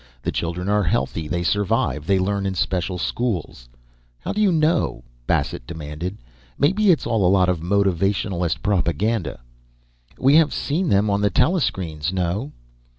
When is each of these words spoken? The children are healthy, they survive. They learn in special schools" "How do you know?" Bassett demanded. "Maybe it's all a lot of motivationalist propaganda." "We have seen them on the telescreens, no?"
The 0.23 0.31
children 0.31 0.67
are 0.67 0.81
healthy, 0.81 1.27
they 1.27 1.43
survive. 1.43 2.07
They 2.07 2.17
learn 2.17 2.47
in 2.47 2.55
special 2.55 2.97
schools" 2.97 3.69
"How 4.21 4.33
do 4.33 4.41
you 4.41 4.51
know?" 4.51 5.03
Bassett 5.27 5.67
demanded. 5.67 6.17
"Maybe 6.57 6.89
it's 6.89 7.05
all 7.05 7.23
a 7.23 7.29
lot 7.29 7.49
of 7.49 7.59
motivationalist 7.59 8.63
propaganda." 8.63 9.41
"We 10.17 10.37
have 10.37 10.55
seen 10.55 10.89
them 10.89 11.11
on 11.11 11.21
the 11.21 11.29
telescreens, 11.29 12.11
no?" 12.11 12.51